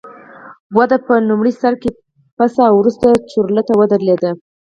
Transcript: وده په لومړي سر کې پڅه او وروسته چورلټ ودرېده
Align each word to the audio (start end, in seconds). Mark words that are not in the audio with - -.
وده 0.77 0.97
په 1.05 1.13
لومړي 1.29 1.53
سر 1.61 1.73
کې 1.81 1.89
پڅه 2.37 2.61
او 2.69 2.75
وروسته 2.81 3.07
چورلټ 3.31 3.67
ودرېده 3.79 4.31